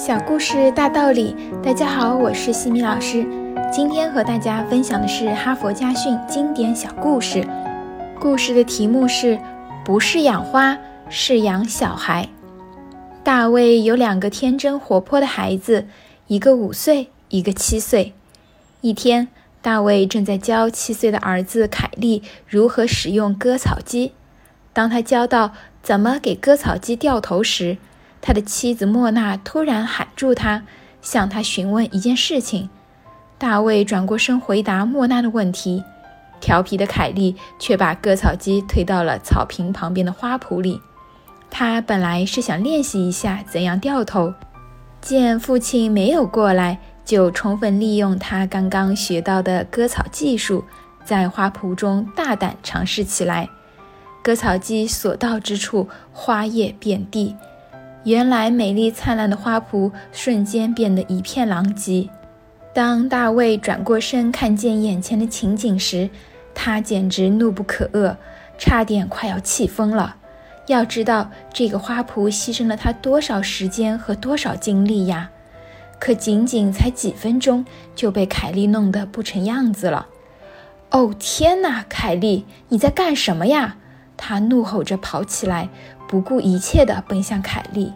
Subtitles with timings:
[0.00, 3.22] 小故事大道理，大家好，我是西米老师。
[3.70, 7.46] 今天和大家分享的是哈佛家训经典小故事。
[8.18, 9.38] 故事的题目是
[9.84, 10.78] “不是养花，
[11.10, 12.26] 是养小孩”。
[13.22, 15.86] 大卫有两个天真活泼的孩子，
[16.28, 18.14] 一个五岁，一个七岁。
[18.80, 19.28] 一天，
[19.60, 24.12] 大卫正在教七岁的儿子凯利如何使用割草机。
[24.72, 27.76] 当他教到怎么给割草机掉头时，
[28.20, 30.62] 他的妻子莫娜突然喊住他，
[31.00, 32.68] 向他询问一件事情。
[33.38, 35.82] 大卫转过身回答莫娜的问题，
[36.40, 40.80] 调皮的凯莉却把割草机推到了草坪旁边的花圃里。
[41.50, 44.34] 他本来是想练习一下怎样掉头，
[45.00, 50.64] 见父亲没有过来，就充分利用他刚刚学到的割草技术，
[51.04, 53.48] 在花圃中大胆尝试起来。
[54.22, 57.34] 割草机所到之处，花叶遍地。
[58.04, 62.08] 原来美丽灿烂的花圃瞬间变得一片狼藉。
[62.72, 66.08] 当大卫转过身看见眼前的情景时，
[66.54, 68.16] 他简直怒不可遏，
[68.58, 70.16] 差点快要气疯了。
[70.66, 75.30] 要知道，这个花圃牺牲了他多少时间和多少精力呀！
[75.98, 80.06] 可仅仅才几分钟，就被凯莉弄得不成样子了。
[80.90, 83.76] 哦天哪，凯莉，你在干什么呀？
[84.20, 85.68] 他怒吼着跑起来。
[86.06, 87.94] 不顾一切地奔向凯莉。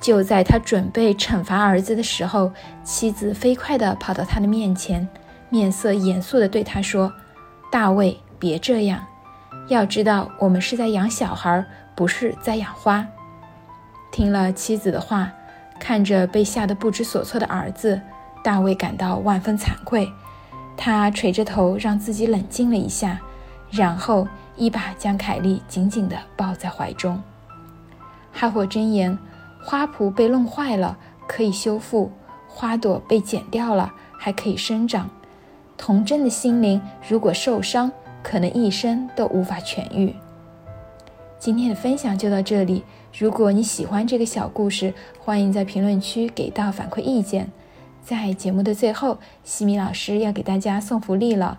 [0.00, 2.52] 就在他准备惩罚儿子的时候，
[2.84, 5.08] 妻子飞快地跑到他的面前，
[5.48, 7.12] 面色严肃地对他说
[7.68, 9.04] ：“大卫，别这样。
[9.66, 11.64] 要知道，我们是在养小孩，
[11.96, 13.04] 不是在养花。”
[14.12, 15.32] 听了妻子的话，
[15.80, 18.00] 看着被吓得不知所措的儿子，
[18.44, 20.08] 大卫感到万分惭愧。
[20.76, 23.18] 他垂着头，让自己冷静了一下，
[23.68, 27.22] 然后一把将凯莉紧紧地抱在怀中。
[28.32, 29.18] 哈佛箴言：
[29.62, 32.10] 花圃被弄坏了可以修复，
[32.48, 35.08] 花朵被剪掉了还可以生长。
[35.76, 37.90] 童真的心灵如果受伤，
[38.22, 40.14] 可能一生都无法痊愈。
[41.38, 42.84] 今天的分享就到这里。
[43.18, 47.50] 如果你喜欢这个小故事，欢迎在评论区给到反馈意见。
[48.02, 51.58] 在节目的最后，西米老师要给大家送福利了。